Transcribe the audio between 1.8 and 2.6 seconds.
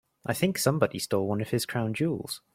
jewels.